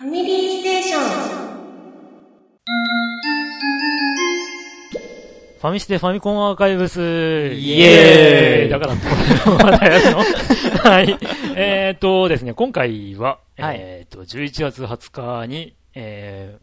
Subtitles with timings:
[0.00, 1.02] ファミリーステーション。
[5.60, 7.02] ファミステファミコンアーカイブス。
[7.52, 8.94] イエーイだから、
[9.62, 11.18] まだやるのはい。
[11.54, 16.56] えーっとですね、今回は、はいえーっと、11月20日に、え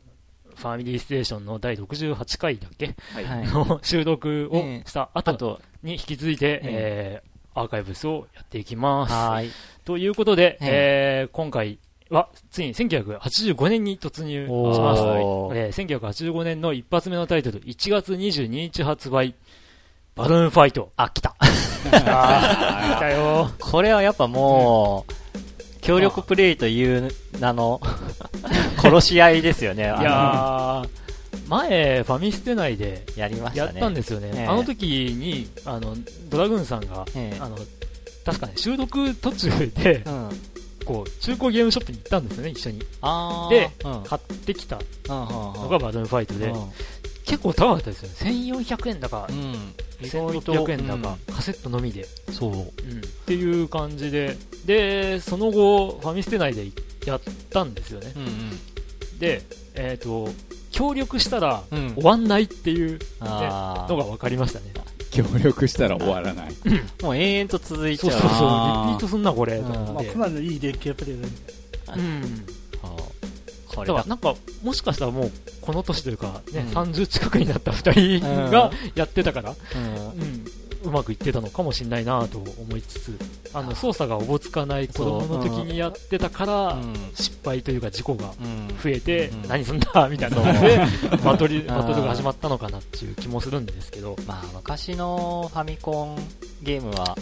[0.56, 3.48] ー、ファミリーステーションの第68回だっけはい。
[3.50, 9.14] の収録をした後に引き続いて、えーアーカイブスをやっていきます。
[9.14, 9.52] はーい。
[9.86, 11.78] ということで、ええー今回
[12.10, 15.02] は、ついに1985年に突入します。
[15.02, 19.36] えー1985年の一発目のタイトル、1月22日発売、
[20.16, 20.92] バルーンファイト。
[20.96, 21.36] あ、来た。
[21.92, 21.92] 来
[23.00, 25.14] たよ これはやっぱもう、
[25.82, 27.80] 協力プレイという名の、
[28.82, 29.84] 殺し合いですよね。
[29.84, 33.80] いあやー、前、ファミステ内でのやりましやたね。
[33.80, 34.32] ったんですよね。
[34.34, 35.96] ええあの時に、あの、
[36.30, 37.58] ドラグーンさんが、ええあの、
[38.26, 40.30] 確かね、収録途中で、うん。
[40.88, 42.80] こう、中古ゲームショップに行ったんですよね、一緒に。
[42.80, 42.86] で
[43.84, 44.04] うん。
[44.04, 44.78] 買ってきた
[45.10, 46.54] うんうんのがバルーンファイトで、
[47.26, 48.32] 結構高かったですよね。
[48.32, 49.36] 1400円だかう、ん。
[49.36, 49.74] うん。
[50.02, 52.52] 1600円だか、カセットのみで、そう。
[52.52, 52.64] うんっ
[53.28, 56.68] ていう感じで、で、その後、ファミステ内で
[57.06, 58.14] やったんですよね。
[58.16, 59.20] うんうん。
[59.20, 59.42] で、
[59.76, 60.30] えっ、と、
[60.72, 64.66] 協力したらうん終わんないっていうあのが分かりましたね。
[65.12, 66.52] 協力したら終わらない。
[66.52, 68.12] ー もう延々と続いちゃう。
[68.12, 69.72] そうそうそう、リピートすんな、これ、とうん。
[69.94, 71.34] まあ、かなりのいい連携プレイだね。
[71.96, 72.46] うん。
[73.86, 74.06] だから、。
[74.06, 80.46] なんか、もしかしたらもう、この年というか、ね、うん30近くになった2人がやってたから、うんうん、
[80.88, 83.20] うまくいってたのかもしれないなと思いつつ、
[83.54, 86.94] あの、操作がおぼつかない子供の時にやってたから、うん。
[87.14, 88.68] 失敗というか事故がうん。
[88.82, 89.48] 増えて、うん。
[89.48, 90.38] 何すんだみたいな。
[90.42, 90.80] 感じで、
[91.24, 96.18] バトル、バトルが始まったのかなっていう気もするんですけど、まあ、昔のファミコン
[96.62, 97.18] ゲームは、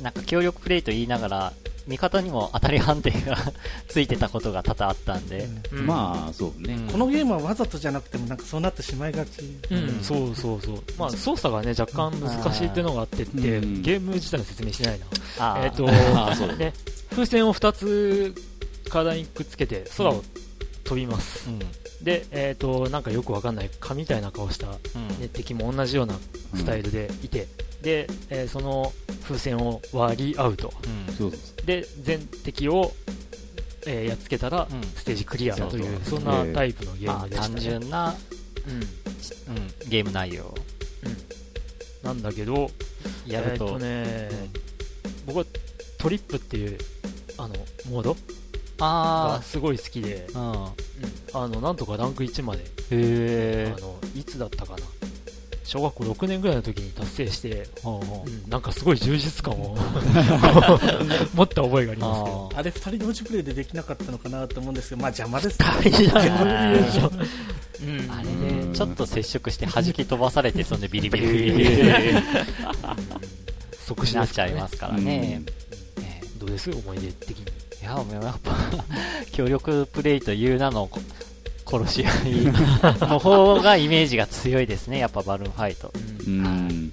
[0.00, 1.52] なんか協力プレイと言いながら、
[1.86, 3.36] 味方にも当たり判定が
[3.88, 6.74] ついてたことが多々あったんで、うんまあ、そうね。
[6.74, 9.40] うんこのゲームはわざとじゃなくてもなんかそうなってしまいがち。
[9.70, 10.82] うん、そうそうそう。
[10.98, 15.00] まあ、操作がね、若干難しいっていうのがあってって、うんゲーム自体の説明しない
[15.38, 15.58] な。
[15.62, 16.72] えっ、と、 あそうね、
[17.10, 18.34] 風船を2つ
[18.88, 20.22] 体にくっつけて空を
[20.84, 21.48] 飛びます。
[21.48, 21.58] うん。
[22.06, 24.78] で、えっ、と、なんかよくわかんない蚊みたいな顔した、ね、
[25.20, 25.28] うん。
[25.30, 26.14] 敵も同じような
[26.54, 27.48] スタイルでいて、
[27.82, 28.92] で、えーその
[29.24, 30.72] 風船を割りアウト。
[31.08, 32.92] うんそうそうで、全敵を、
[33.88, 37.54] えーやっつけたら、うんステージクリアという、そうそうそんなタイプのゲーまあ、ムでした、ね。
[37.54, 38.14] 単純な、
[38.68, 39.56] うん。
[39.56, 40.54] うん、ゲーム内容。
[42.04, 42.70] なんだけど、
[43.26, 44.50] やると、えーとね、
[45.26, 45.44] 僕は
[45.98, 46.78] トリップっていう、
[47.36, 47.56] あの、
[47.90, 48.16] モード
[48.78, 50.50] があすごい好きで、あ、うん。
[50.52, 54.78] うんあの、なんとかランク1まで、へあの、いつだったかな。
[55.64, 58.30] 小学校6年ぐらいの時に達成して、ほうほう。
[58.30, 59.76] うん、なんかすごい充実感を。
[61.34, 62.50] 持った覚えがありますけど。
[62.54, 65.66] ああれ二人同時プレイでできなかったのかなと思うんですけど、まあ邪魔ですね。
[67.80, 67.98] うん。
[67.98, 71.26] ーあれで、ちょっと接触して弾き飛ばされて、そんでビリビリ。
[71.26, 71.74] ビリビリ
[73.84, 75.42] 即死なっちゃいますからね。
[75.98, 76.22] ね。
[76.38, 76.70] どうです？
[76.70, 77.65] 思い出的に。
[77.86, 78.56] いや、もうやっぱ、
[79.30, 81.00] 協力プレイという名のこ
[81.64, 82.32] 殺し合い
[83.08, 85.92] の方がイメージが強いですね、やっぱバルーンファイト。
[86.26, 86.92] うん。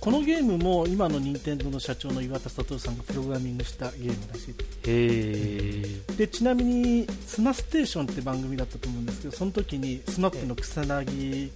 [0.00, 6.16] このゲームも今の任天堂の社長の岩田悟さんがプログラミングしたゲームらしい。
[6.16, 11.50] でちなみに「スマステーション」って番組だったと思うんですけどその時に SMAP の草薙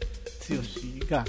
[0.49, 1.25] 剛が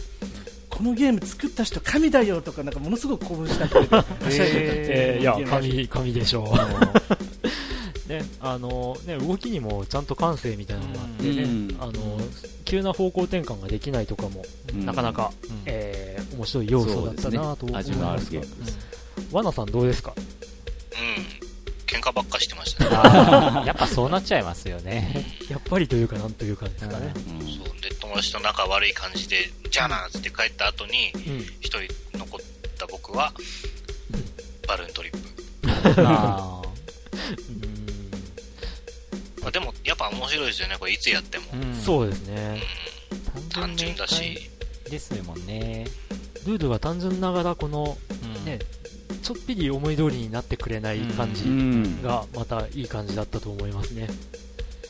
[0.77, 6.47] このゲーム作った人神だよとかなんかものすごく興奮した声ではしゃいでたってえー、いや神、神でしょう。
[8.07, 11.77] ね、あの、ね、動きにもちゃんと感性みたいなのがあってね、うん。
[11.79, 11.93] あの、
[12.63, 14.85] 急な方向転換ができないとかも、うん。
[14.85, 15.61] なかなか、うん。
[15.65, 18.77] えー、面白い要素だったなと思います味のあるがゲームです。
[19.31, 20.13] ワナさんどうですか？
[20.15, 21.36] うん。
[21.87, 22.91] 喧嘩ばっかしてましたね。
[23.65, 25.25] やっぱそうなっちゃいますよね。
[25.49, 27.13] やっぱりというかなんというかですかね。
[27.15, 27.81] うんそう。
[27.81, 31.39] で、友達と仲悪い感じで、じゃあなっつって帰った後に、うん。
[31.61, 31.79] 一人
[32.17, 32.39] 残っ
[32.77, 33.33] た僕は、
[34.67, 35.17] バルーントリップ。
[36.05, 36.61] あ
[39.41, 41.45] まあ、でも、やっぱ面白いですよね、これいつやっても。
[41.45, 42.61] ーうんそうですね。
[43.49, 44.49] 単純だし、
[44.89, 45.85] ですもんね。
[46.45, 48.59] ルールが単純ながら、この、うんね、
[49.27, 52.01] ちょっぴり思い通りになってくれない感うじん。
[52.01, 54.07] が、またいい感じだったと思いますね。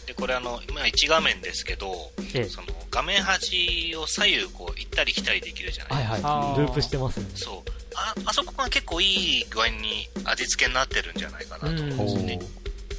[0.06, 2.44] で、これあの、今1画面ですけど、ええ。
[2.44, 6.30] その、画面端を左右こう、行ったり来たりできるじゃないはいですか。
[6.38, 6.50] はい。
[6.52, 7.30] あーループしてますよね。
[7.34, 7.72] そう。
[7.96, 12.40] あ、あそこが結構いい具合に味付けになってるんじゃないかなと思うんですよね。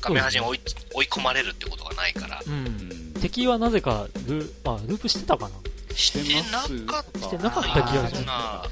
[0.01, 0.61] 画面端に追い
[0.95, 2.43] 追い込まれるってことがないから。
[2.45, 2.51] う。
[2.51, 5.55] うんん敵はなぜかル、あ、ループしてたかな？
[5.95, 6.21] して
[6.53, 8.65] なかったしてなかった気がするな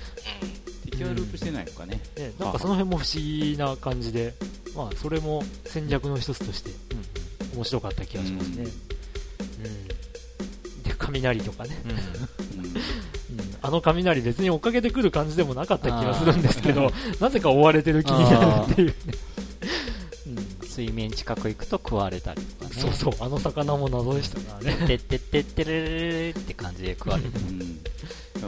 [0.97, 2.01] 敵はループしてないのかね。
[2.17, 4.35] ね、なんかその辺も不思議な感じで、
[4.75, 6.71] まあ、それも戦略の一つとして
[7.55, 8.65] 面白かった気がしますね。
[8.65, 8.69] う
[10.79, 10.83] ん。
[10.83, 11.77] で、雷とかね。
[13.63, 18.95] あの雷別に追っかけてくる感じでもなかった気がするんですけど、なぜか追われてる気になるっていうね。
[20.27, 22.81] うん水面近く行くと食われたりとかね。
[22.81, 24.87] そうそう、あの魚も謎でしたからね。
[24.87, 27.31] てってってってれれれって感じで食われる。
[27.31, 27.76] うん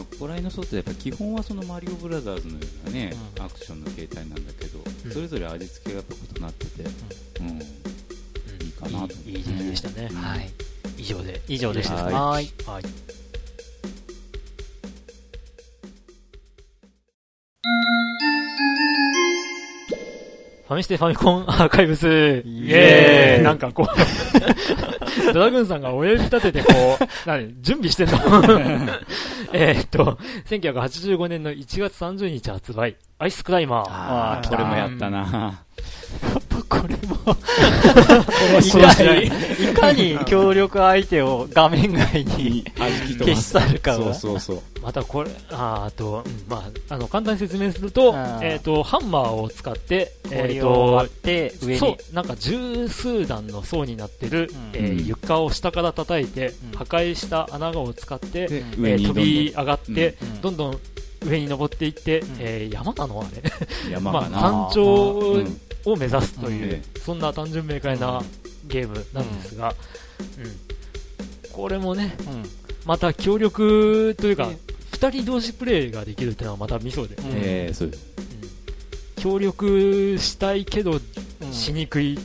[0.05, 6.03] ここら辺のソフトやっぱ基本はそのマリオブラザーズのようなね、うんアクションの形態なんだけど、うんそれぞれ味付けが
[6.37, 6.83] 異なってて、
[7.41, 7.59] うん
[8.65, 10.09] いいかなといいいい時期でしたね。
[10.13, 10.51] はい。
[10.97, 11.41] 以上で。
[11.49, 11.93] 以上です。
[11.93, 12.53] はいはーい。
[12.67, 12.83] はい。
[20.67, 22.07] ファミステファミコン アーカイブス、
[22.45, 28.19] イエーイなんかこう、ドラグーンさんが親指立ててこう、 何、準備してんの？
[29.53, 33.87] えーっと、1985年の1月30日発売、アイスクライマー。
[33.89, 35.65] ああ、これもやったな。
[36.69, 37.17] これも、
[38.61, 38.71] い。
[38.71, 39.27] かに
[39.71, 44.15] いかに協力相手を画面外に味消し去るかそうが。
[44.15, 44.63] そうそう。
[44.83, 51.79] またこれ、ああと、うんまあ、あの、簡単に説明するとえっ、と、ハンマーを使って、えっ、氷を割とっ、て、上に。
[51.79, 54.71] そう、なんか十数段の層になってる、うん。
[54.75, 55.07] えーうん。
[55.07, 56.79] 床を下から叩いて、うん。
[56.79, 60.41] 破壊した穴を使って、で、えー飛び上がって、うん。
[60.43, 60.79] どんどん
[61.25, 62.25] 上に登っていって、ん。
[62.39, 63.27] えー山なのあ
[63.91, 64.01] れ。
[64.01, 66.83] まあ、山頂うんを目指すという、うん。
[67.03, 68.23] そんな単純明快な
[68.67, 69.75] ゲームなんですが、
[70.39, 71.53] うん。
[71.53, 72.51] これもね、うん。
[72.85, 74.59] また協力というかえ、
[74.93, 77.25] 二人同時プレイができるっていうのはまたミソで、うん。
[77.35, 77.99] ええそうで
[79.17, 81.53] 協力したいけどうん。
[81.53, 82.19] しにくい。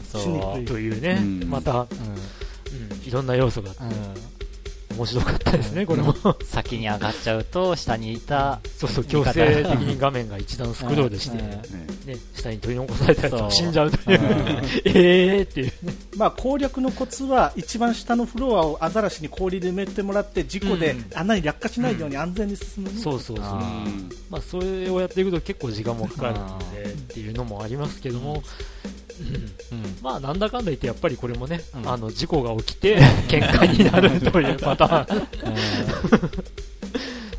[0.65, 1.49] というね、うん。
[1.49, 1.79] また、うん。
[1.79, 3.07] うん。
[3.07, 3.83] いろんな要素があって。
[3.83, 4.32] うん。
[4.93, 6.15] 面白かったですね、これも。
[6.43, 11.61] 先に上がっちゃうと、下にいた、そうそう、強制的に画面が一段スクロールして、うんね、
[12.05, 13.41] ね下に取り残されたやつそう。
[13.43, 14.27] は死んじゃうという、うん
[14.85, 15.71] えーっていう。
[16.17, 21.05] まあ、攻略のコツは一番下のフロアをアザラシに氷で埋めてもらって事故でうん。
[21.13, 23.45] 穴に落下しないように安全に進むね、そうそうそう。
[24.29, 28.43] まあ、それをやっていくと結構時間もかかるので、っていうのもありますけども。
[30.01, 32.97] まあ、なんだかんだ言って、やっぱりこれもね、うんあの、事故が起きて、
[33.27, 35.27] 喧嘩になるというパターン。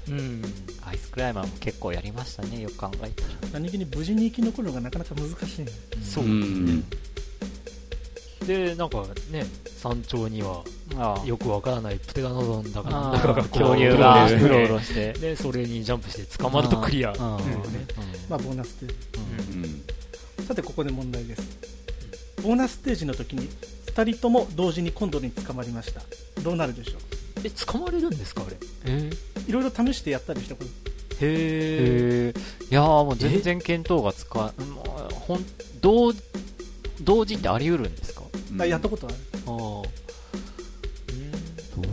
[0.08, 0.42] うん。
[0.86, 3.52] アイスクライマーも結構やりましたね、よく考えたら。
[3.52, 5.68] 何気に無事に生き残るのがなかなか難しいね
[6.02, 6.28] そうう。
[6.28, 6.84] ん。
[8.46, 9.46] で、なんかね、
[9.78, 10.64] 山頂には
[11.24, 15.12] よくわからないプテラノドンだかなんああだかがこう恐竜がうろうろして。
[15.14, 17.12] で、それにジャンプして捕まるとクリア。
[17.18, 17.36] ま
[18.36, 18.94] あボーナスで
[19.52, 19.82] うんうん。
[20.46, 21.42] さてここで問題です
[22.42, 23.48] ボーナスステージの時に
[23.86, 26.02] 2人とも同時に今度に捕まりました
[26.42, 26.98] どうなるでしょ
[27.44, 28.56] え、捕まれるんですかあれ？
[28.86, 29.10] え？
[29.46, 32.34] ういろいろ試してやったりしたことへへえ。
[32.70, 35.44] いやーもう全然見当がつか、もうほん、
[35.80, 36.12] 同、
[37.02, 38.22] 同時ってあり得るんですか？
[38.22, 39.16] だからやったことある
[39.46, 39.88] ああ。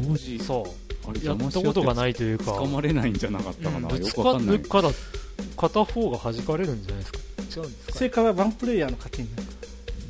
[0.08, 0.40] 同時。
[0.40, 0.64] そ
[1.06, 1.10] う。
[1.10, 3.90] あれやったことがないというか、捕まれないんじゃなかったかな。
[3.90, 4.64] ようんぶつかくわかんないる。
[4.70, 4.90] から
[5.58, 7.20] 片方が弾かれるんじゃないですか？
[7.56, 7.94] 違うんですか？
[8.00, 9.48] 正解はワンプレイヤーの勝ちになる。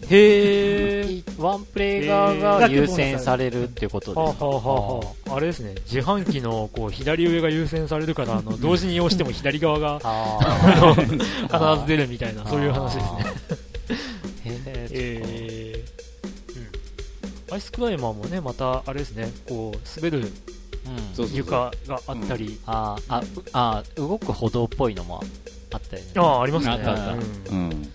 [0.10, 1.42] へー。
[1.42, 4.12] ワンプレイ側が優先されるっていうことで。
[4.14, 13.10] すかはあ、はあはあはあ、あれですね、自販機のこう左上が優先されるから、あの同時に押しても左側が あ 必ず出るみたいな、そういう話ですね。
[14.46, 15.92] へ えー。
[17.50, 20.30] うん、アイスクライマーもね、またあれですね、こう滑る
[21.34, 23.24] 床があったり、あーあ、う
[23.54, 25.24] あー、動く歩道っぽいのも
[25.72, 26.12] あったよね。
[26.16, 26.74] ああ、ありますね。
[26.74, 27.14] あったあった。
[27.14, 27.20] うん。
[27.20, 27.70] うん。
[27.70, 27.92] うん。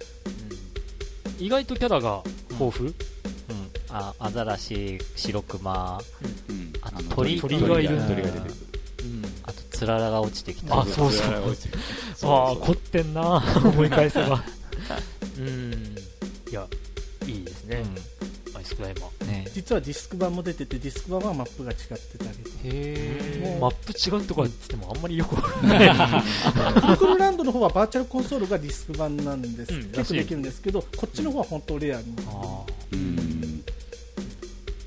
[1.39, 2.95] 意外とキャラが豊富、うん。
[3.91, 6.01] あ、アザラシ、白クマ、
[6.49, 6.73] うん。
[6.83, 7.41] あとの鳥。
[7.41, 7.97] 鳥がいる。
[8.09, 8.55] 鳥が出てくる。
[9.45, 10.81] あとつららが落ちてきた。
[10.81, 10.91] あり。
[10.91, 12.31] そうそう。
[12.31, 13.43] ああ、凝ってんな。
[13.65, 14.43] 思い返せば。
[15.39, 15.97] うん。
[16.51, 16.67] いや、
[17.27, 17.83] いいですね、
[18.67, 19.11] スクライマー。
[19.23, 19.29] うん。
[19.29, 22.31] ね実はディスク版も出ててディスク版はマップが違ってたり
[22.65, 25.77] へーマップ違うとかって言ってもあんまりよくわかんな
[26.95, 26.97] い。
[26.99, 33.65] クルランドの方はバーチャルコンソールがディスク版なんです、うん結構できるんですけどこっちの方は本当レアにあうん。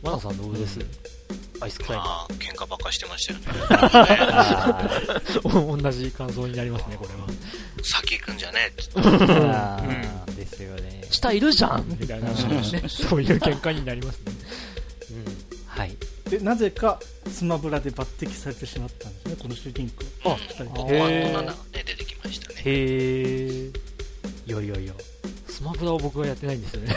[0.03, 0.79] マナさんどうです、
[1.61, 3.45] アイスクライマまあ、喧嘩ばっかしてましたよね。
[5.81, 7.27] 同じ感想になりますね、これは。
[7.83, 10.88] 先行くんじゃねえって ですよね。
[11.11, 12.35] 下いるじゃんみたいな、ね、
[12.87, 14.33] そういう喧嘩になりますね。
[15.67, 15.95] はい。
[16.29, 16.99] でなぜか
[17.31, 19.89] スマブラで抜擢されてしまったんですねこの主人
[20.23, 22.55] 公あ二人コとへーマンド7がね、出てきましたね。
[22.57, 23.71] へえ。
[24.45, 24.93] いやいやいや、
[25.47, 26.95] スマブラを僕はやってないんですよね。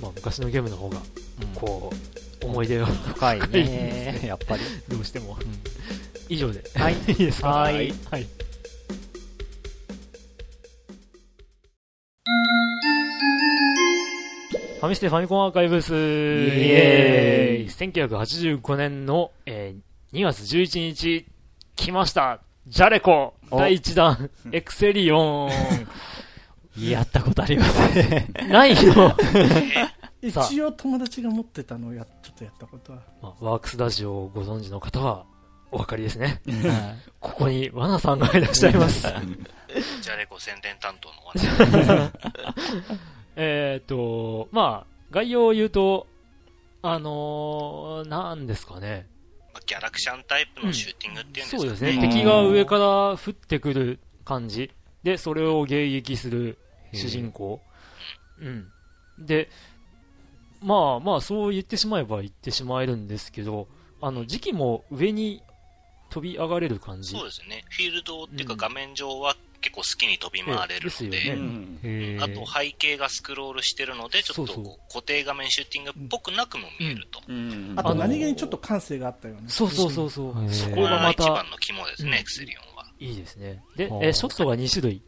[0.00, 0.98] まあ、昔のゲームの方が、
[1.54, 1.92] こ
[2.42, 4.20] う、思い出を深いね。
[4.26, 4.62] やっぱり。
[4.88, 5.34] どうしても。
[5.34, 5.38] ん
[6.28, 6.62] 以上で。
[6.74, 7.48] はい いいですか？
[7.48, 8.26] はいはい。
[14.78, 21.26] ファミステファミコンアーカイブス、イエーイ1985年の、えー2月11日、
[21.76, 22.40] 来ました。
[22.66, 25.50] ジャレコ、お第1弾、エクセリオン。
[26.90, 28.28] やったことありますね。
[28.48, 29.10] ないの、
[30.30, 33.00] さあ一応友達が持ってたのをや、ちょっとやったことは。
[33.20, 35.26] まあワークスラジオをご存知の方は、
[35.70, 36.40] お分かりですね。
[37.20, 39.02] ここに、ワナさんがいらっしゃいます。
[40.00, 42.12] じゃレコ宣伝担当のワン
[43.36, 46.06] えっと、まあ、概要を言うと、
[46.82, 49.06] あのー、なんですかね。
[49.52, 51.60] まあギャラクシャンタイプのシューティングっていうんですかね。
[51.62, 51.90] そうですね。
[51.90, 54.70] うん敵が上から降ってくる感じ。
[55.02, 56.58] で、それを迎撃する
[56.92, 57.60] 主人公。
[58.40, 58.68] うん。
[59.18, 59.50] で、
[60.60, 63.68] まあまあ、そう言ってしまえば言ってしまえるんですけど、
[64.00, 65.42] あの、時期も上に
[66.10, 67.12] 飛び上がれる感じ？
[67.12, 67.64] そうですね。
[67.70, 77.20] フィールドっていうかうん画面上は結構好きに飛び回れるので、あと背景がスクロールしてるので、ちょっと固定画面シューティングっぽくなくも見えると。
[77.26, 79.42] うんあと何気にちょっと感性があったよね。
[79.48, 80.52] そうそうそうそう。
[80.52, 82.86] そここがまた一番、の肝ですね、うんエクセリオンは。
[83.00, 83.62] いいですね。
[83.76, 85.02] で、え、ショットが2種類。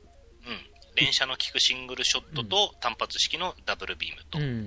[0.46, 0.60] うん。
[0.96, 4.24] 連射の効くシングルショットと単発式のダブルビーム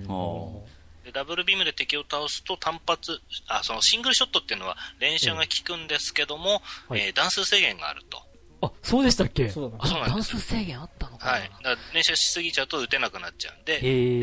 [0.08, 0.66] と。
[1.04, 7.02] でダブルビームで敵を倒すと単発、あ、そのシングルショットっていうのは連射が効くんですけども、はい。
[7.02, 8.22] えー段数制限があると。
[8.62, 9.50] あ、そうでしたっけ？
[9.50, 10.40] そうだねあそうなん段です。
[10.40, 11.32] 数制限あったのかな。
[11.34, 11.42] はい。
[11.42, 13.80] だから連射しすぎちゃうと撃てなくなっちゃうんで、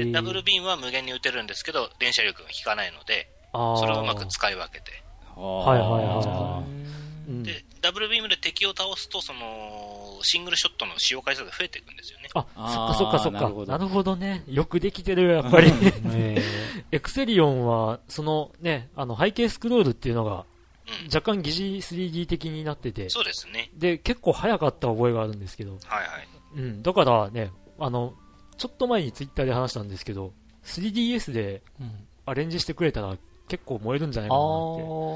[0.06, 5.02] でダブルビームは無限に撃てるんですけど、連射力が効かないので、それをうまく使い分けて。
[5.36, 6.99] あはいはいはい
[7.30, 12.28] うんで、ダブルビームで敵を倒すと、その、シングルショットの使用回数が増えていくんですよね。
[12.34, 13.70] あ、そっかそっかそっか。
[13.70, 14.42] なるほどね。
[14.48, 15.72] よくできてるよ、やっぱり。
[16.12, 16.42] え
[16.92, 20.44] エクセリオンは、そのね、あの背景スクロールっていうのが
[20.86, 21.06] うん。
[21.14, 23.70] 若干疑似 3D 的になってて、そうですね。
[23.74, 26.28] で、結構早かった覚えがあるんですけど、はいはい。
[26.56, 28.14] うん、だからね、あの、
[28.58, 30.32] ちょっと前にツイッターで話したんですけど、
[30.64, 33.16] 3DS でうんアレンジしてくれたら
[33.50, 34.46] 結構燃えるんじゃないあかなっ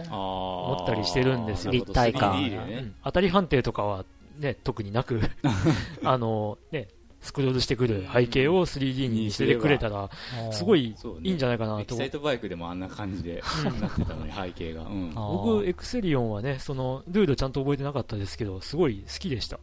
[0.02, 0.08] て。
[0.10, 0.14] ー。
[0.14, 1.72] 思ったりしてるんですよ。
[1.72, 2.34] 立体感。
[2.34, 2.78] 3D でね。
[2.80, 2.94] うん。
[3.04, 4.04] 当たり判定とかは
[4.38, 5.20] ね、特になく、
[6.02, 6.88] あの、ね、
[7.20, 10.10] スクロールしてくる背景を 3D にしてくれたら、
[10.50, 13.40] すごいいいんじゃないかなエキとサイトバイクでもあんな感じで
[13.80, 14.82] なってたのに背景が。
[14.82, 15.14] うん。
[15.14, 19.60] 僕、エクセリオンはね、その、ルールちゃんと覚えてなかったですけど、すごい好きでした。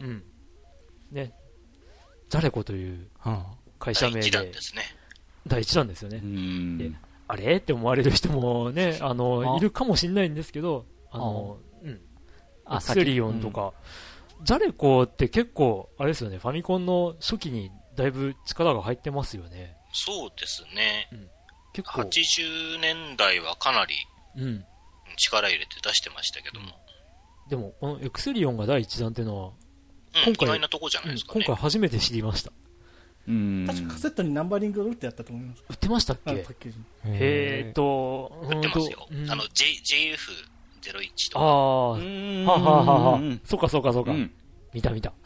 [0.00, 0.08] うん。
[0.08, 0.22] うん。
[1.12, 1.34] ね、
[2.30, 3.06] ジャレコという
[3.78, 4.82] 会社名1弾でで、すね。
[5.46, 6.20] 第一弾ですよね。
[6.22, 6.78] うん。
[6.78, 6.90] で
[7.28, 7.56] あれ？
[7.56, 11.90] って思われる人もね、 あの、あいるかもしれないんですけど、あの、うん。
[11.90, 11.98] エ
[12.64, 13.72] あクセリオンとか、
[14.42, 19.76] ジャレコって結構、あれですよね、ファミコンの初期にだいぶ力が入ってますよね。
[19.92, 21.08] そうですね。
[21.72, 23.94] 結構、80年代はかなり
[24.36, 24.42] うん。
[24.44, 24.64] うん
[25.16, 26.68] 力入れて出してましたけども。
[27.48, 29.54] でも、このエクセリオンが第一弾っていうのは、うん、
[30.24, 31.44] 今回意外なとこじゃなうんいですかね。
[31.44, 32.52] 今回初めて知りました。
[33.28, 35.62] うん確かカセットにナンバリングを打ってやったと思います。
[35.70, 36.44] 売ってましたっけ？
[37.06, 39.14] えーっと、売ってますよう。
[39.14, 39.64] んあの、J、
[40.82, 41.44] JF01 とか。
[41.44, 43.20] ああ、はうんはは。
[43.44, 44.14] そうかそうかそうかう。
[44.14, 44.30] ん
[44.74, 45.12] 見た見た。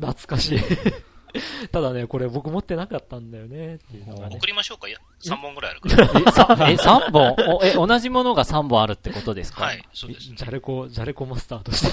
[0.00, 0.58] 懐かしい。
[1.72, 4.36] ただね、これ僕持ってなかったんだよね、っていうのがね。
[4.40, 6.20] 送りましょうかいや、3本ぐらいあるから。
[6.26, 7.34] え、さ、え、三本？
[7.56, 9.64] おえ、同じものが3本あるってことですか？
[9.64, 10.26] はい、そうです。
[10.26, 11.86] ジャレコ、ジャレコマスターとして。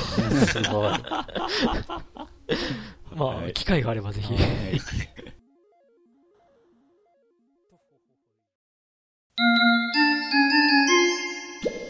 [0.48, 0.94] すごい。
[3.15, 3.53] まあ、はい。
[3.53, 4.34] 機会があればぜひ。
[4.34, 4.79] はい。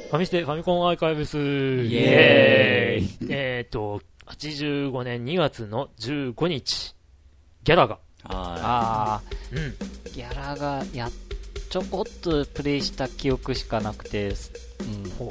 [0.10, 1.41] ファミステ、ファミコンアーカイブス、イ
[1.98, 3.27] エーイ。
[3.29, 6.96] えーっと、85年2月の15日、
[7.63, 8.00] ギャラが、は
[8.32, 11.10] あうん、ー、ギャラが、や、
[11.70, 15.29] ちょこっとプレイした記憶しかなくて、うん、ほ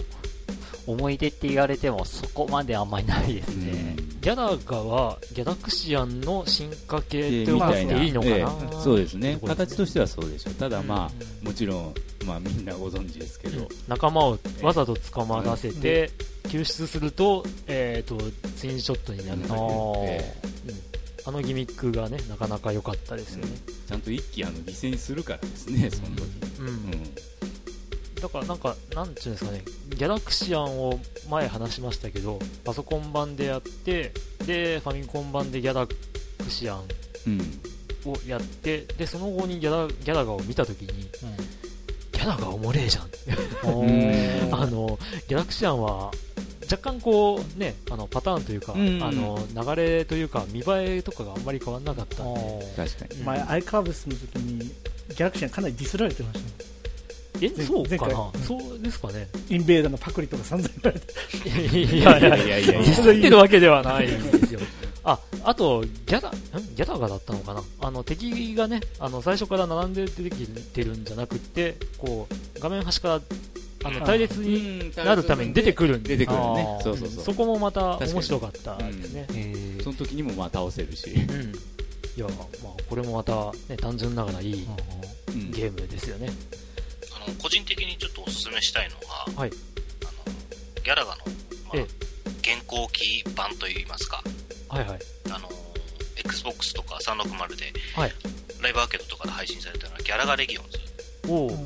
[0.87, 3.97] 思い出って言われてもそこまであんまりないですいね。
[4.21, 9.39] ギャラガは、ギャラクシアンの進化系ってみ思ったていないいのかな、ええそうですね。
[9.45, 10.55] 形としてはそうでしょう。
[10.55, 11.95] ただまあもちろん
[12.27, 13.69] まあみんなご存知ですけど。
[13.87, 16.11] 仲間をわざと捕まらせて、
[16.49, 18.19] 救出すると、えっ、と、
[18.57, 20.25] ツインショットになるという、
[21.27, 23.53] あのギミックがね、なかなか良かったですよね。
[23.89, 26.23] ちゃんと一気あの犠牲にするからですねその時。
[26.61, 26.67] うん。
[26.67, 27.34] うん
[28.25, 34.15] だからなんか、なんちゅうんですかね、ギャラクシアンを前話しましたけど、パソコン版でやって、
[34.47, 35.95] で、ファミコン版でギャラク
[36.49, 36.85] シアン
[37.27, 37.41] うん
[38.07, 41.03] をやって、で、その後にギャラ、ギャラガを見たときに、
[42.13, 43.71] ギャラガおもれえじゃん。
[43.71, 46.11] うん あの、ギャラクシアンは、
[46.71, 50.65] 若干こう、ね、あの、パターンというか、うんあの、流れというか、見栄
[50.97, 52.73] えとかがあんまり変わんなかったんで。
[52.75, 56.74] 確かにうん前、アイカーブスの時に、ギャラクシアンかなりディスられてましたね。
[57.47, 58.09] え、前そうか。
[58.09, 58.15] な
[58.47, 59.29] そうですかね。
[59.49, 61.79] インベーダーのパクリとか散々言われて。
[61.79, 62.81] いやいやいや、いや。
[62.83, 64.11] いやいてるわけではない。
[64.11, 64.61] んですよ。
[65.05, 66.33] あ、あと、ギャラ、ん？
[66.75, 67.63] ギャラがだったのかな？
[67.81, 73.21] あの、敵がね、あの、最初から並んで出てきてるんじゃなくって、こう、画面端から、
[73.85, 76.17] あの、隊列になるために出てくるんで。
[76.17, 76.79] 出てくるね。
[76.83, 77.25] そうそうそう。
[77.25, 79.27] そこもまた面白かったですね。
[79.35, 81.53] えその時にもまあ倒せるし、うん。
[82.17, 84.67] いや、まあ、これもまた、ね、単純ながらいい
[85.29, 85.51] うん。
[85.51, 86.31] ゲームですよね。
[86.31, 86.31] あ
[87.29, 88.97] の個人的にちょっとおすすめしたいの
[89.35, 89.51] が、はい。
[89.51, 91.23] あのギャラガの、
[91.67, 91.87] まあえ
[92.45, 94.23] 現行機版といいますか、
[94.69, 94.99] はいはい。
[95.31, 95.49] あの
[96.17, 98.13] Xbox とか360で、はい。
[98.63, 100.79] ライブアーケードとかで配信されたのはギャラガレギオンズ、
[101.29, 101.57] おはい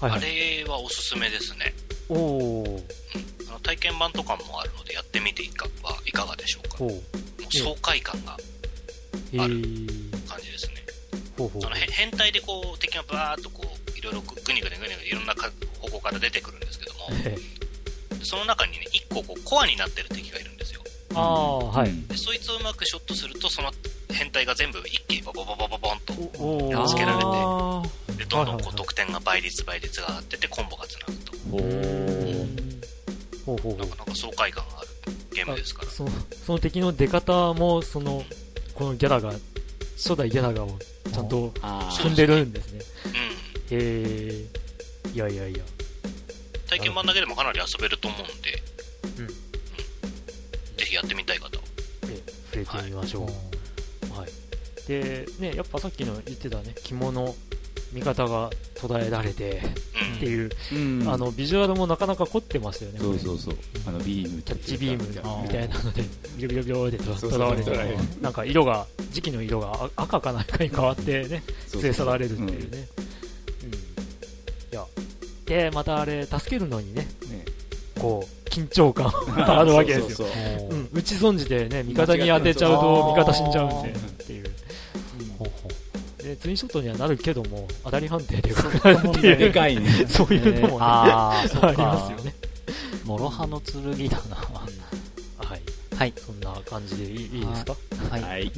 [0.00, 0.10] はい。
[0.12, 1.74] あれはおすすめですね、
[2.08, 6.84] おおうん、あの体験版とかもあるのでやってみていかはいかがでしょうか。
[6.84, 6.92] もう
[7.50, 8.36] 爽快感が
[9.32, 10.74] えあるー、感じですね。
[11.36, 11.62] ほうほう。
[11.62, 13.50] そのへ変態でこう敵がバーっと
[14.06, 17.36] ろいろぐぐにぐにぐにぐにいろんなか方向から出てくるんですけども、え
[18.22, 20.82] その中にね、1個こうコアになってる敵がいるんですよ。
[21.14, 21.92] ああ、はい。
[22.08, 23.72] で、そいつをうまくショットすると、その
[24.10, 27.82] 変態が全部一気にボボボボボボンと、おお助けられてあ
[28.16, 31.32] で、どんどんこう得点が倍率倍率が上がってってコンボがつなぐと。
[31.50, 32.66] ほー
[33.46, 34.88] うほうほうほうなかなか爽快感がある
[35.32, 35.90] ゲームですから。
[35.90, 36.10] その
[36.44, 38.24] その敵の出方もその
[38.74, 39.32] このギャラが
[39.96, 40.78] 初代ギャラガを
[41.12, 43.25] ちゃんとあ組んでるんですねうん。
[43.70, 44.46] へえ
[45.12, 45.58] いやいやいや。
[46.68, 48.62] 体験版だけでもかなり遊べると思うんで、
[49.20, 49.26] うん。
[50.76, 51.62] ぜひやってみたい方は。
[52.08, 52.22] え
[52.64, 54.18] 触れてみましょう。
[54.18, 54.30] はい、
[54.88, 57.34] でねやっぱさっきの言ってたね着物
[57.92, 59.62] 味方が途絶えられて
[60.10, 60.16] うん。
[60.16, 61.08] っていう、うん。
[61.08, 63.56] あのビジュアルもなかなか凝ってましたよねそうそうそう。
[63.86, 65.20] あのビームキャッチビーム。
[65.22, 66.02] あみたいなので
[66.36, 67.70] ビロビロビロでとらわれて。
[68.20, 71.42] なんか色が時期の色があ赤か何かに変わってね
[71.74, 72.88] 連れ去られるっていうね。
[75.46, 75.52] うん。
[75.52, 77.44] いや、で、またあれ、助けるのにね、ね
[78.00, 80.28] こう、緊張感があるわけですよ。
[80.28, 83.92] そうん、打ち損じてね、味方に当てちゃうと、味方死んじゃうんで、っ
[84.26, 84.44] ていう。
[86.22, 91.66] で、ツインショットにはなるけども、当たり判定でかくなるっていう、でかいね そういうのもね、ああ。
[91.66, 92.34] ありますよね。
[93.06, 94.36] 諸刃の剣だな。
[94.36, 95.60] はい。
[95.96, 96.12] はい。
[96.16, 97.76] そんな感じでいいいいですか？
[98.10, 98.22] はい。
[98.22, 98.52] はい。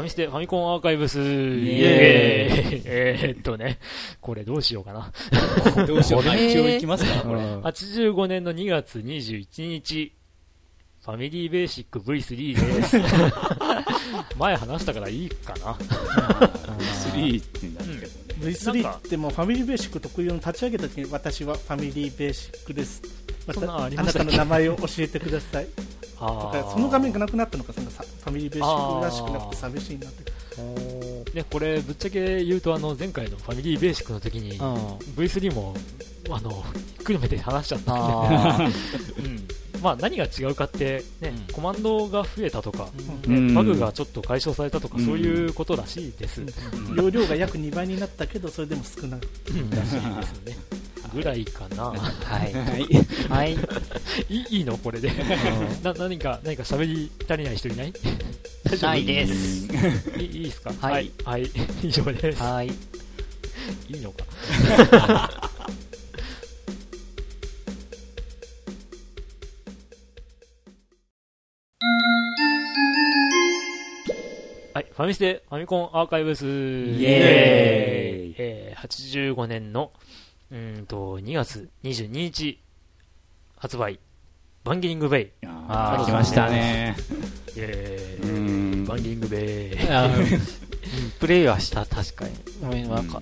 [0.00, 2.82] ァミステ、ファミコンアーカイブス、イエーイ。
[2.84, 3.78] えーっとね、
[4.20, 5.12] これどうしようかな。
[5.86, 7.40] どうしようこれ一応行きますかこれ。
[7.40, 10.12] 85年の2月21日、
[11.02, 12.96] ファミリーベーシック V3 です。
[14.38, 15.72] 前話したからいいかな。
[15.74, 18.06] 3ってなるけ。
[18.06, 23.02] どね V3 ってもうファミリーベーシック特有の立ち上げた時に私はファミリーベーシックです。
[23.46, 25.66] またあなたの名前を教えてください
[26.20, 26.52] あー。
[26.52, 30.32] だからその画面がなくなったのかそのさファミリーベーシックらしくなくて寂しいなって。
[31.34, 34.74] ね、これぶっちゃけ言うとあの前回のファミリーベーシックの時にうん
[35.16, 35.74] V3 も
[36.28, 36.56] あのひ
[37.00, 38.64] っくるめて話しちゃったんあで、
[39.24, 39.48] うん。
[39.82, 41.54] まあ何が違うかって、ねうん。
[41.54, 42.88] コマンドが増えたとか、
[43.26, 43.54] うん。
[43.54, 45.06] バグがちょっと解消されたとか、うん。
[45.06, 46.42] そういうことらしいです、
[46.94, 49.70] 容量が約2倍になったけどそれでも少ないうん。
[49.70, 50.79] らしいですね
[51.12, 51.84] ぐらいかな。
[51.90, 52.52] はい。
[53.28, 53.56] はい。
[53.56, 53.60] は
[54.28, 54.60] い。
[54.60, 55.10] いのこれで。
[55.82, 57.92] な何か何か喋り足りない人いない？
[58.82, 59.68] ないです。
[60.18, 60.72] いいいいですか？
[60.80, 61.10] はい。
[61.24, 61.50] はい、はい。
[61.82, 62.42] 以上です。
[62.42, 62.68] はい。
[62.68, 62.72] い
[63.96, 64.24] いのか？
[74.72, 76.44] はい、ファミステファミコンアーカイブス。
[76.46, 78.34] イエーイ。
[78.38, 79.90] えー、85年の
[80.50, 82.60] うーんと2月22日
[83.56, 84.00] 発売。
[84.64, 85.30] バンギリングベイ。
[85.46, 86.96] あー来ましたね。
[87.56, 88.84] えうー、ん。
[88.84, 89.76] バンギリングベイ。
[91.20, 92.34] プレイはした、確かに。
[92.86, 93.20] もうなんか、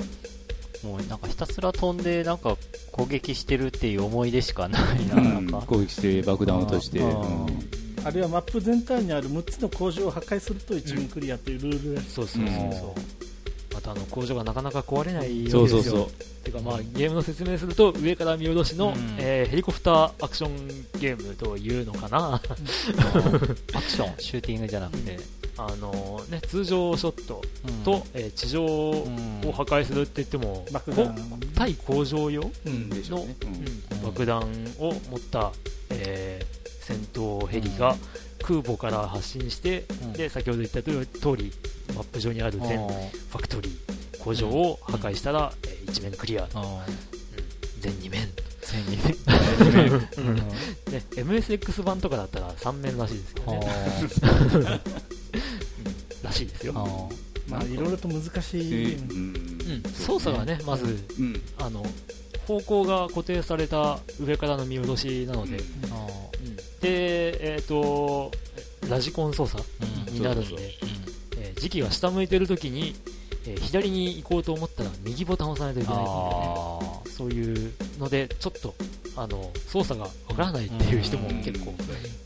[0.83, 2.57] もうなんかひたすら飛んで、なんか
[2.93, 5.63] 攻撃してるっていう思い出しかないな、なんか。
[5.67, 7.01] 攻撃して爆弾落として。
[8.05, 12.01] あるいはマップ全体にある6つの工場を破壊すると一面クリアというルール。
[12.03, 13.29] そうそうそうそう
[13.79, 15.83] またあの工場がなかなか壊れないよそううですよ。
[15.83, 19.17] そうそうてかまあゲームの説明すると上から見下ろしの、うん。
[19.19, 20.67] えーヘリコプターアクション
[21.01, 22.35] ゲームというのかな。
[22.35, 22.51] アク
[23.89, 25.19] ション、シューティングじゃなくて。
[25.61, 27.75] あのね通常ショットうん。
[27.83, 31.15] と、えー地上をうん破壊するって言っても、こ爆弾。
[31.55, 33.37] 対工場用の、うね。
[33.93, 34.03] うん。
[34.03, 34.41] 爆弾
[34.79, 35.53] を持った、
[35.91, 37.95] えー戦闘ヘリが
[38.49, 40.13] 空母から発進して、うん。
[40.15, 40.91] で先ほど言った通
[41.37, 41.53] り
[41.95, 46.47] マップ上にある全うんファクトリー工場を破壊したら、えー一面クリア、
[47.81, 48.29] 全2面、
[48.61, 49.17] 千二年。
[50.19, 50.35] うん。
[50.37, 50.43] ね、
[51.13, 54.81] MSX 版とかだったら3面らしいですけどね、
[56.23, 57.09] らしいですよ、あ
[57.51, 58.71] まあいろいろと難しい。
[58.71, 59.19] でうん。
[59.85, 60.85] うん、操作がね、まず、
[61.19, 61.41] うん。
[61.59, 61.83] あの、
[62.49, 65.59] 方向が固定された上からの見下ろしなので、
[66.81, 68.31] で、えっ、と、
[68.89, 69.63] ラジコン操作
[70.11, 70.79] になるんで、
[71.61, 72.95] 時期が下向いてる時に、
[73.47, 78.75] えー左に行こうと思ったら右ボタンを押さないといけないっていうね、あそういうので、ちょっと、
[79.17, 81.43] あの、操作がわからないっていう人もうん。
[81.43, 81.75] 結構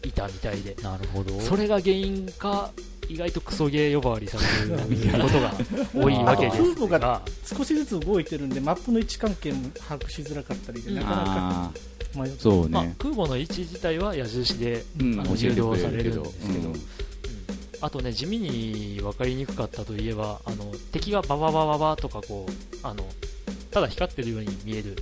[0.04, 1.40] いたみたいで、ーなるほど。
[1.40, 2.70] それが原因か、
[3.12, 5.52] 意外とクソゲー呼ばわりされることが
[5.94, 11.72] 多いわけであと空母が少しずつ動いてるんでマップの位置関係も把握しづらかったりなかなか
[12.18, 15.14] 迷ってそうまあね。、空母の位置自体は矢印で、うん。
[15.16, 16.74] されるんですけど、うん。
[17.80, 23.04] あとね、地味に分かりにくかったといえば、あの敵がバババババとかこう、あの
[23.70, 24.96] ただ光ってるように見える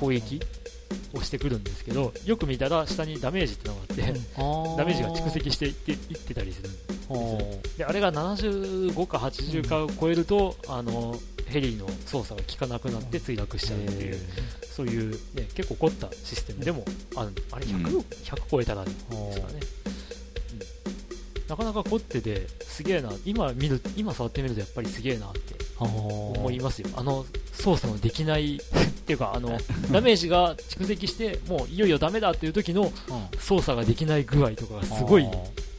[0.00, 0.40] 攻撃
[1.12, 6.70] をしてくるんですけど、よく見たら下にダメージってのがあって、ダメージが蓄積していっていってたりする。
[6.70, 6.95] んですよ
[7.76, 11.16] であれが75か80かを超えると、あの
[11.46, 14.18] ヘリの操作が効かなくなって墜落しちゃうっていう、
[14.62, 16.64] そういう、ね、結構凝ったシステム。
[16.64, 16.84] でも
[17.16, 18.00] あるあれ 100,、うん。
[18.00, 19.60] 100超えたらですかね、
[21.42, 23.12] うん、なかなか凝っててすげえな。
[23.24, 26.88] 今見る今触ってみるとやっぱりすげえなって思いますよ。
[26.96, 28.60] あの操作のできない っ
[29.06, 29.56] ていうかあの
[29.92, 32.92] ダメージが蓄積してもういよいよダメだっていう時の
[33.38, 35.26] 操作ができない具合とかがすごい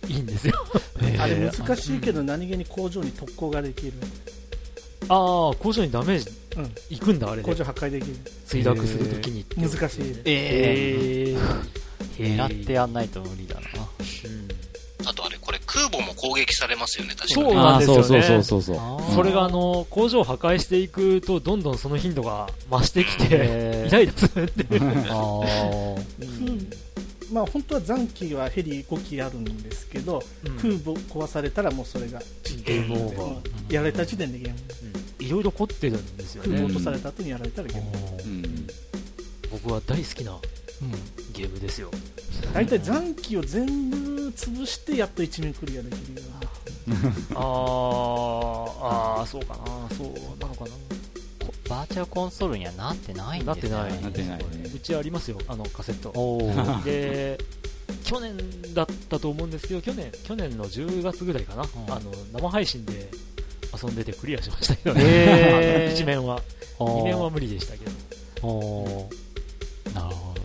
[0.08, 0.54] いいんですよ。
[1.20, 3.93] あれ難しいけど何気に工場に特攻ができる、
[5.10, 7.43] ああ工場にダメージうん、いくんだあれで。
[7.43, 8.15] 工場破壊できる。
[8.48, 9.70] 墜落するときにっていう。
[9.70, 10.22] 難しい。
[10.26, 11.36] え
[12.17, 13.62] えー、狙ってやんないと無理だな。
[13.62, 15.08] うん。
[15.08, 17.46] あとあれ、これ空母も攻撃されますよね、確かに。
[17.46, 18.04] そうなんですよね。
[18.04, 19.13] そうそうそうそう。
[19.13, 26.48] それがあの工場を破壊していくとどんどんその頻度が増してきてイライラするっていう、 あー。
[26.48, 26.57] うん
[27.32, 30.56] まあ本当は残機はヘリ5機あるんですけど、うん。
[30.58, 32.20] 空母壊されたらもうそれが
[32.66, 34.56] ゲームオーバー、うんやられた時点でゲーム
[35.20, 35.26] うん。
[35.26, 36.50] いろいろ凝ってるんですよね。
[36.50, 37.92] 空母落とされた後にやられたらゲーム
[38.24, 38.68] うん。
[39.52, 40.38] 僕は大好きな
[41.34, 41.92] ゲームですよ。
[42.54, 46.48] 大体残機を全部潰してやっと一面クリアできるような。
[47.36, 49.96] あーあーそうかな。
[49.98, 50.08] そう
[50.40, 50.70] なのかな。
[50.70, 50.78] こ
[51.70, 53.70] バーチャルコンソールにはなってないんですね。
[53.70, 54.02] なってない。
[54.02, 54.72] なってないね。
[54.74, 56.12] うちありますよあのカセット。
[56.84, 57.38] で
[58.04, 58.38] 去年
[58.74, 61.66] だったと思うんですけど去年去年の10月ぐらいかな、ん。
[61.66, 63.10] あの生配信で
[63.82, 65.98] 遊んでてクリアしましたけどね、へー。
[65.98, 66.42] 1面は。
[66.80, 67.92] 2面は無理でしたけど。
[68.48, 69.94] おー。
[69.94, 70.42] なるほど。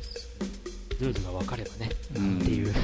[1.01, 2.39] ルールが分かればね、うん。
[2.39, 2.75] っていう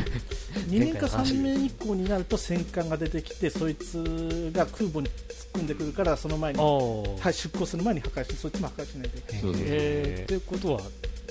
[0.69, 5.11] 2面か3面以降になると戦艦が出てきてそいつが空母に突っ
[5.55, 9.41] 込んでくるからその前に、はい、出港する前に破壊してそっちも破壊しないといけない。
[9.41, 10.81] そうそうことは、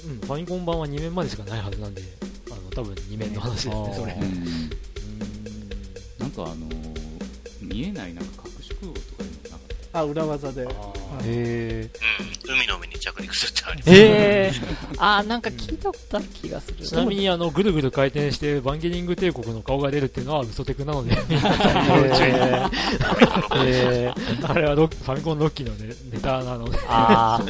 [0.05, 2.01] うん、ファミコン版は2面までしかないはずなんで
[2.51, 4.13] あの多分2面の話ですね、ねそれ。
[4.13, 4.69] うん。
[6.19, 6.97] なんかあのー
[7.67, 9.59] 見えないなんか隠し空母とかいうのなかっ
[9.93, 10.67] あ裏技で。
[11.23, 11.89] へ
[12.47, 12.56] うん。
[13.11, 13.89] 着陸するってあります。
[13.91, 16.85] えー、あなんか聞いたことある気がする。
[16.85, 21.15] ちなみにあのぐるぐる回転してバンゲリング帝国の顔が出るっていうのは嘘テクなので
[23.55, 27.41] えー、あれはロファミコンロッキーのネネタなのであ。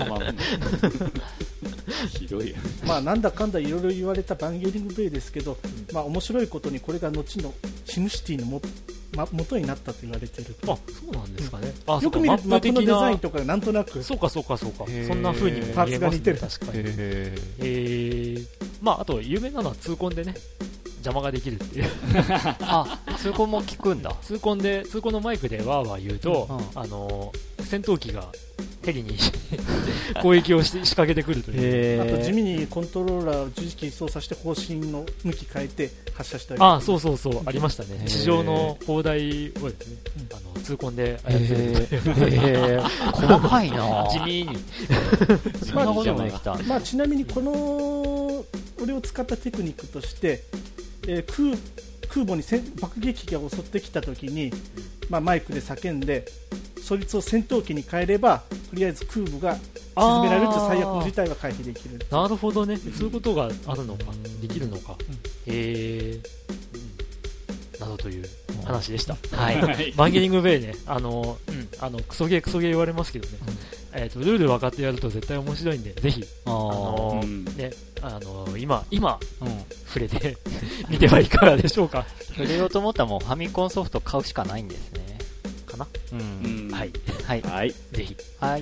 [2.09, 2.53] ひどい
[2.85, 5.57] まあなんだかんだいろいろ言われたバンゲリングベイですけど、
[5.93, 7.53] まあ面白いことにこれが後の
[7.85, 8.61] シムシティのも、
[9.17, 10.77] ま、元になったと言われているあそ
[11.09, 14.03] うなんですかね、あよく見るとマップのデザインととかなんとなく。
[14.03, 14.85] そうかそうかそうか。
[15.07, 16.35] そんな風にも見えパーツがます似てる。
[16.35, 16.71] ね確かに。
[16.79, 18.47] ええー、
[18.81, 20.35] まああと有名なのは痛恨でね
[20.97, 21.85] 邪魔ができるっていう。
[21.85, 24.15] ー、 あ、通行も聞くんだ。
[24.21, 26.81] 痛恨で痛恨のマイクでわーわー言うと、うん。
[26.81, 28.29] あの戦闘機が
[28.87, 29.17] ヘリに
[30.21, 36.61] 攻撃をして仕掛けてくるという、へあと地味にコントローラーを十字キー操作して方針の向き変えて発射したり。
[36.61, 37.41] あそうそうそう。
[37.45, 38.05] ありましたね。
[38.07, 39.97] 地上の砲台をですね、
[40.31, 41.45] あの痛恨で操る。
[41.47, 44.07] というえー、細かいな。
[44.09, 44.57] 地味に。
[45.65, 46.55] そんなこともできた。
[46.65, 48.45] まあ、ちなみにこの
[48.81, 50.43] 俺を使ったテクニックとして、
[51.07, 51.57] えー空
[52.09, 54.51] 空母に戦爆撃機が襲ってきたときに、
[55.09, 56.25] まあ、マイクで叫んで
[56.81, 58.39] そいつを戦闘機に変えれば
[58.69, 59.57] とりあえず空母が
[59.97, 61.99] 沈められるという最悪の事態は回避できる。
[62.11, 62.77] なるほどね。
[62.77, 64.05] そういうことがあるのか。
[64.41, 64.95] できるのか、
[65.47, 68.25] へえー、などという
[68.63, 70.75] 話でした、 はい、バンゲリングベイね。
[70.85, 73.37] あの、うん、あのクソゲークソゲー言われますけどね、
[73.93, 76.23] えー、とルール分かってやると絶対面白いんでぜひ。
[76.45, 77.45] ああのうん。
[77.45, 79.47] ね、あの今、今、うん。
[79.97, 80.37] 触れて
[80.89, 82.05] みてはいかがでしょうか。
[82.35, 85.17] 触れようと思ったらもうファミコンソフト買うしかないんですね。
[85.65, 86.15] かな、う。
[86.15, 86.91] うんんはい。
[87.25, 87.41] はい。
[87.41, 87.71] はい。
[87.71, 88.15] ぜひ。
[88.39, 88.61] はい。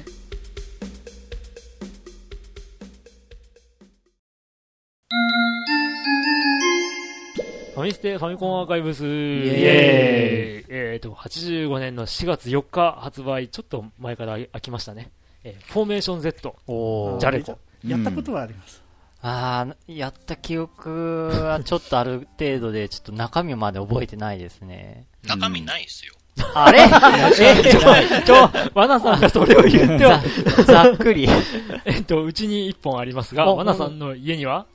[7.76, 15.12] ファミステファミコンアーカイブス、イエーイえっ、と、85年の4月4日発売、ちょっと前から飽きましたね。
[15.44, 17.60] えーフォーメーション Z、おージャレコ。
[17.86, 18.85] やったことはあります。
[19.28, 25.08] ああ、やった記憶はちょっとある程度で、ちょっと中身まで覚えてないですね。
[25.24, 26.14] 中身ないっすよ。
[26.54, 26.82] あれ？
[27.42, 28.24] え？
[28.24, 28.36] ちょ、
[28.76, 30.22] ワナ さんがそれを言っては、
[30.58, 31.28] ざざっくり。
[31.86, 34.68] えっと、うちに1本ありますが、おワナさんの家には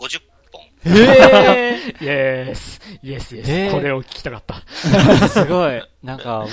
[0.00, 0.62] ？50本。
[0.86, 4.54] えイエース、イエスイエス、えーこれを聞きたかった。
[4.54, 5.80] ー、すごい。
[6.02, 6.48] なんか、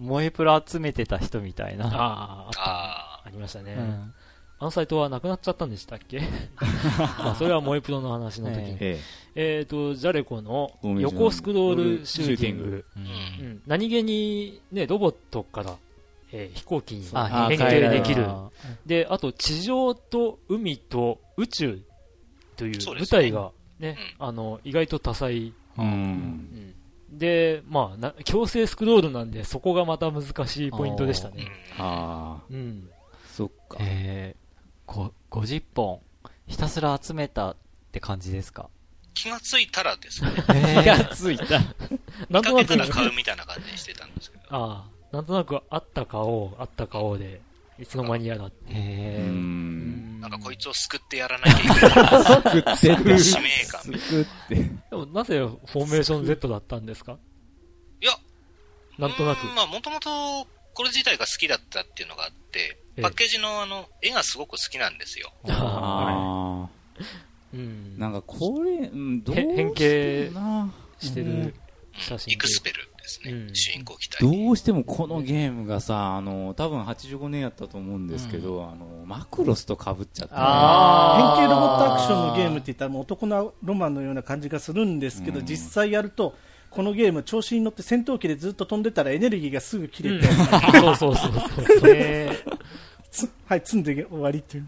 [0.00, 1.86] 萌えプロ集めてた人みたいな。
[1.86, 3.74] ああ、あったあありましたね。
[3.78, 4.14] うん
[4.62, 6.20] あのサイトはなくなっちゃったんでしたっけ？
[7.18, 8.76] まあそれは萌えプロの話の時に。
[8.78, 9.00] え
[9.34, 10.70] ええっ、と、ジャレコの
[11.00, 12.84] 横スクロールシューティング。
[12.96, 15.76] ううんうん、何気にね、ロボットから、
[16.30, 18.24] えー飛行機にあ変変形形できる。
[18.28, 18.50] あ
[18.86, 21.80] で、あと地上と海と宇宙
[22.56, 25.48] という舞台がね、あの、意外と多彩。
[25.48, 25.52] う。
[25.78, 26.74] うんん
[27.10, 31.48] で、まあな、強制スクロールなんで、そこがまた難しいポイントでしたうんね。
[31.78, 32.88] ああ、うん。
[33.26, 33.78] そっか。
[33.80, 34.36] え
[35.30, 36.00] 50本、
[36.46, 37.56] ひたすら集めたっ
[37.92, 38.68] て感じですか？
[39.14, 41.60] 気がついたらですね、えがついた。
[42.30, 44.44] なんとなく買うみたいな感じにしてたんですけど。
[44.50, 47.40] ああ、なんとなくあった顔、あった顔で、
[47.78, 48.56] いつの間にやらって。
[48.64, 48.66] う。
[48.70, 49.28] え。
[50.20, 52.24] なんかこいつを救ってやらなきゃいけない。
[52.24, 52.58] 食
[53.00, 53.80] って使命感。
[53.82, 54.54] 作って。
[54.54, 57.18] でもなぜフォーメーション Z だったんですか？
[58.00, 58.12] いや、
[58.98, 59.50] なんとなくう。
[59.50, 65.32] んまあ、もともと、これ自体が好きだったっていうのがあって、ええパッケージのあの、絵がすごく好きなんですよ。
[65.44, 67.04] はあ
[67.54, 68.00] いうんあ。
[68.00, 71.54] なんかこれ、うん、どうへ変形してもなしてるうん
[71.94, 73.32] 写真イクスペルですね。
[73.32, 74.44] うん主人公機体に。
[74.46, 80.34] どうしてもこのゲームがさ、あの、多分85年やったと思うんですけど、あの、マクロスと被っちゃって。
[80.36, 86.36] あ変形ロボットアクションのゲームって言ったらもう男のロマンのような感じがするんですけど、うん実際やると
[86.74, 91.32] このゲーム調子に乗って戦闘機でずっと飛んでたらエネルギーがすぐ切れて、そうそうそう
[91.80, 91.92] そう。
[93.46, 94.66] はい積んで終わりっていう。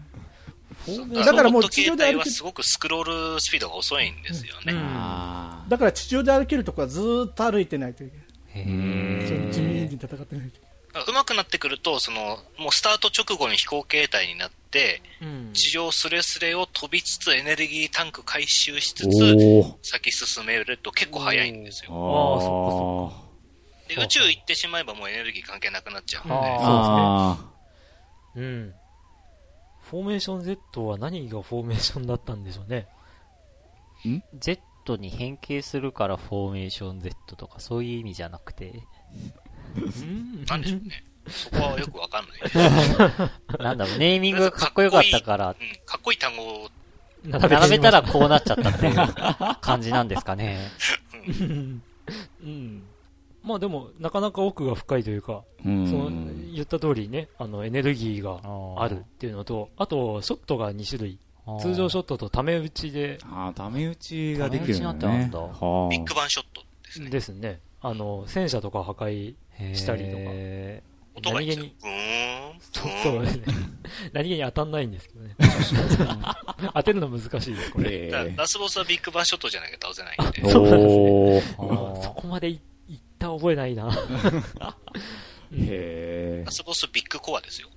[1.15, 4.73] だだからもう地上で歩けはすごくスクロールスピードが遅いんですよね。
[4.73, 4.79] うん。
[4.79, 8.15] あだから地上で歩けるとこはずーっと歩いてないといけ
[8.59, 15.53] ない、地味に戦ってないといだから上手くなってくると、その、もうスタート直後に飛行形態になって、うん。
[15.53, 19.73] 地上スレスレを飛びつつエネルギータンク回収しつー。
[19.81, 21.93] つ、先進めると結構早いんですあよ。
[21.93, 23.25] あーそっか
[23.95, 26.43] で、宇宙行ってしまえばもうエネルギー関係なくなっちゃうんで、あー。
[26.61, 27.37] あ
[28.35, 28.73] うん。
[29.81, 32.87] フォーメーション Z は何がフォーメーションだったんでしょうね。
[34.39, 39.33] Z に変形するからフォーメーション Z とかそういう意味じゃなくて、うん
[40.47, 41.03] なんでしょうね。
[41.27, 42.35] そこはよくわかんな
[43.57, 43.63] い。
[43.63, 46.69] なんだろう、ネーミングがかっこよかったから、うん、かっこいい単語を、
[47.25, 48.95] 並べた並べたらこうなっちゃったっていう
[49.61, 50.59] 感じなんですかね。
[51.39, 51.81] うん
[52.43, 52.83] うん。
[53.43, 56.51] まあでも、なかなか奥が深いというか、ーそのうん。
[56.53, 58.39] 言った通りね、あの、エネルギーが
[58.83, 61.19] あるっていうのと、あと、ショットが2種類。
[61.59, 64.99] 通常ショットとタメ打ちで、ああ、タメ打ちができるんだね。
[64.99, 67.09] タメ打ちなんてあんだはあビッグバンショットですね。
[67.09, 67.59] ですね。
[67.81, 69.35] あの、戦車とか破壊、
[69.73, 70.83] したりとかへ
[71.15, 71.81] 音がいいんですよ何。
[71.81, 73.43] ブーン、ブそうーンそうですね。
[74.13, 75.35] 何気に当たんないんですけどね。
[76.73, 78.11] 当てるの難しいです、これ。
[78.35, 80.51] ラスボスはビッグバンショットじゃなきゃ倒せないんで。
[80.51, 83.89] そうなんですねそこまでい言った覚えないな。
[85.53, 87.69] へラスボスビッグコアですよ。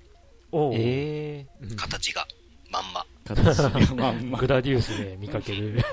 [0.51, 2.27] おうえうん形が。
[2.69, 3.05] まんま。
[3.25, 4.37] 形がまんま。
[4.37, 5.83] グラディウスで見かける。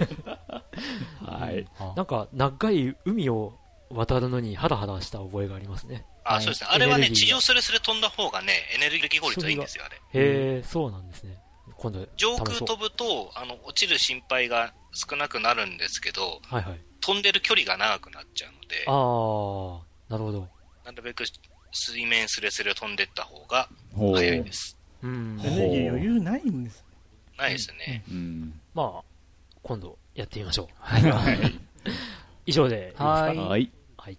[1.25, 1.65] はい。
[1.79, 3.59] ーなんか、長い海を
[3.91, 6.05] 渡るのにハラハラした覚えがありますね。
[6.25, 6.69] あ、はいそうですね。
[6.71, 9.97] あれはね、地上スレスレ飛んだ方がね、エネルギー効率がいいんですよ、あれ。
[9.97, 10.01] へ
[10.59, 11.39] え、そうなんですね。
[11.75, 16.81] 今度、上空飛ぶと、あの、落ちる心配が少なくなるんですけど、はいはい。
[17.01, 20.49] 飛んでる距離が長くなっちゃうので、あー、なるほど。
[20.85, 21.25] なるべく
[21.73, 24.77] 水面スレスレ飛んでった方がほう早いです。
[25.03, 25.41] うん。
[25.45, 26.85] エネルギー余裕ないんです
[27.37, 28.03] ないですね。
[28.11, 28.61] うん。
[28.75, 29.05] まあ、
[29.63, 30.67] 今度やってみましょう。
[30.79, 31.03] はい。
[32.47, 33.05] 以上でいいですか？
[33.05, 33.73] はいはい。
[33.99, 34.19] はい。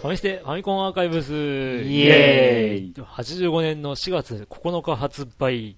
[0.00, 5.76] ファミステファミコンアーカイブスイエーイ85年の4月9日発売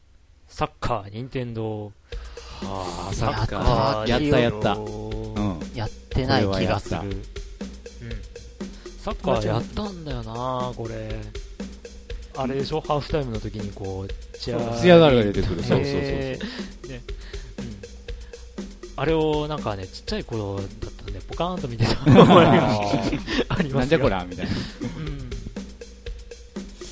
[0.48, 1.92] サッカー、任天堂
[2.64, 4.10] ああ、サッカあー。
[4.10, 4.72] やったやった。
[4.74, 5.60] ううん。
[5.74, 7.00] やってない気がする。
[7.02, 7.22] うん。
[8.98, 11.20] サッカーやったんだよなこれ。
[12.36, 12.80] あれでしょ？
[12.80, 15.62] ハーフタイムの時にこう、チアガールが出てくる。
[15.62, 17.00] そうそうそうへーね。
[17.58, 17.76] うん。
[18.96, 23.78] あれをなんかね、ちっちゃい頃だったんで、ポカーンと見てた思いがありそう。
[23.78, 24.18] ますなんじゃこら。
[24.18, 24.52] らみたいな。
[24.52, 24.54] う
[25.00, 25.26] ん。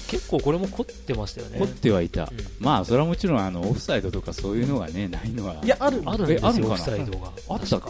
[0.06, 1.58] 結構これも凝ってましたよね。
[1.58, 2.28] 凝ってはいたうん。
[2.60, 5.56] まあ、それはもちろん、あの、オフサイドとかそういうのがね、ないのは。
[5.64, 6.76] いやあるあるんですよ、オえあるのかな？
[6.76, 7.32] フサイドが。
[7.48, 7.82] あったっ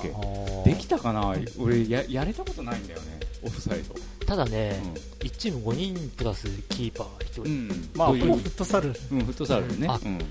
[0.64, 0.70] け？
[0.70, 1.34] できたかな？
[1.58, 3.20] 俺や、やれたことないんだよね。
[3.42, 3.94] オフサイド。
[4.34, 4.82] ただね、
[5.20, 7.42] 1チーム5人プラスキーパー1人。
[7.42, 7.90] うん。
[7.94, 8.88] まあ、フットサル。
[8.88, 9.86] うん、フットサルね。
[9.88, 10.18] あうん。
[10.18, 10.22] へ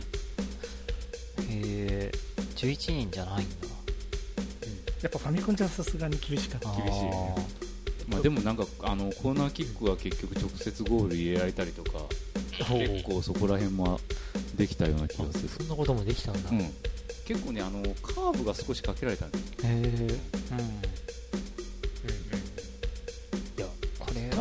[1.49, 2.11] え、
[2.57, 3.67] 11人じゃないんだ。
[5.01, 6.69] やっぱファミコンじゃさすがに厳しかった。
[6.75, 7.35] 厳しいね
[8.09, 11.99] まあでもなんか、あの、コーナーキックは結局直接ゴール入れられたりとか、
[12.57, 14.01] 結構そこら辺も
[14.57, 15.47] できたような気がする。
[15.47, 16.49] そんなこともできたんだ。
[16.49, 16.73] うん。
[17.25, 21.03] 結構ね、あの、カーブが少しかけられたんだよへえ、うん。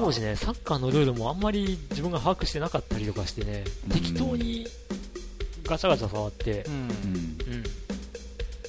[0.02, 4.66] 当時ね、サッカーのルールもあんまり自分が把握してなかったりとかしてね、うん適当に
[5.62, 6.72] ガチャガチャ触ってう、ん。
[6.72, 6.80] うん。
[6.80, 6.92] うん。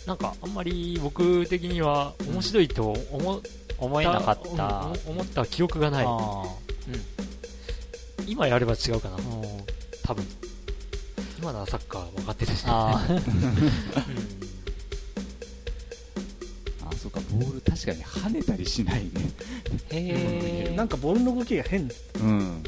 [0.06, 3.42] なんかあんまり僕的には面白いと思っ
[3.80, 4.92] 思えなかった。
[5.08, 6.06] うん思った記憶がない。
[6.08, 6.44] あ
[8.28, 9.18] 今やれば違うかな
[10.04, 10.24] 多分。
[11.40, 12.64] 今ならサッカー分かってるし。
[12.68, 13.18] あー、
[16.88, 19.10] あ、そうか、ボール確かに跳ねたりしないね。
[19.90, 20.63] へえ。
[20.76, 21.90] なんかボールの動きが変。
[22.20, 22.64] うん。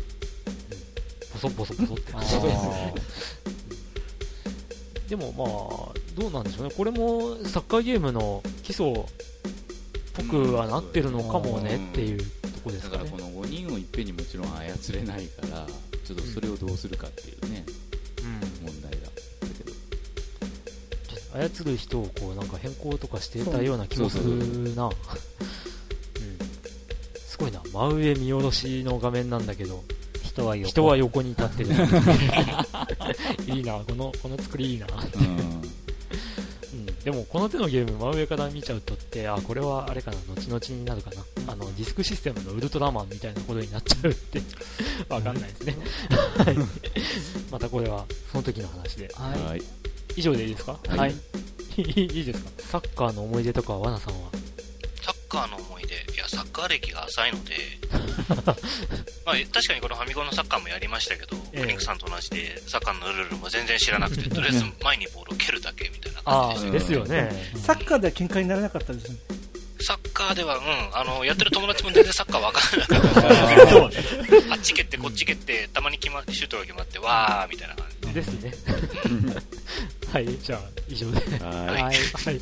[1.33, 2.21] ボソボソボソってあ。
[5.09, 5.47] でもまあ、
[6.19, 6.73] どうなんでしょうね。
[6.75, 8.95] これもサッカーゲームの基礎っ
[10.13, 12.25] ぽくはなってるのかもねっていうと
[12.63, 13.31] こですかねだからこ。
[13.37, 15.67] の5人をいっぺんにもちろん操れないから、
[16.03, 17.65] ちょっとそれをどうするかっていうね、
[18.63, 18.67] うん。
[18.67, 18.97] 問題が。
[18.97, 19.11] だ
[19.57, 19.63] け
[21.39, 24.85] ど操る人をこうなんか変更とかしてたような気もするな。
[24.85, 24.91] うん。
[27.35, 27.61] すごいな。
[27.73, 29.83] 真上見下ろしの画面なんだけど、
[30.23, 30.69] 人は横。
[30.69, 31.69] 人は横に立ってる。
[33.53, 34.87] いいな、この、この作りいいな。
[34.87, 35.25] うん。
[35.27, 35.31] う
[36.77, 36.85] ん。
[37.03, 41.51] でもこの手のゲーム真上から見ちゃうとって、あ、これはあれかな、後々になるかな。
[41.51, 44.41] あの、ディスクシステムのウルトラマンみたいなことになっちゃうって、
[45.13, 45.77] わかんないですね。
[46.39, 46.57] はい。
[47.51, 49.11] またこれは、その時の話で。
[49.13, 49.61] ははい。
[50.15, 50.79] 以上でいいですか？
[50.87, 51.11] はいはい。
[51.77, 52.49] いいですか？
[52.59, 54.29] サッカーの思い出とかは、ワナさんは？
[55.01, 57.55] サッカーの思いー歴が浅いので、
[59.25, 67.51] まあ、確かにこのファミコンのサッカーもやりましたけど、ええクリンクさんと同じで、サッカーのルールも全然知らなくて、とりあえず前にボールを蹴るだけみたいなああ、感じでですよね。
[67.65, 69.17] サッカーでは喧嘩にならなかったですね。
[69.81, 70.63] サッカーでは、うん、
[70.97, 73.69] あの、やってる友達も全然サッカーわからなかった。
[73.69, 73.95] そうね。
[74.49, 78.53] あっち蹴ってこっち蹴って、たまに決まシュートが決まって、わーみたいな感じですね。
[80.11, 81.37] はい、じゃあ、以上で。
[81.43, 81.71] ははい。
[81.73, 82.41] はい。